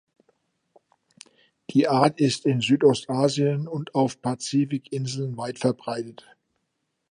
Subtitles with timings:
[1.69, 6.25] Die Art ist in Südostasien und auf Pazifikinseln weit verbreitet.